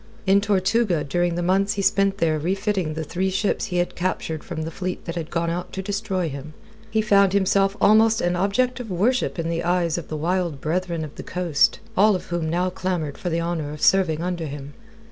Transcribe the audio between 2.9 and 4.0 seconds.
the three ships he had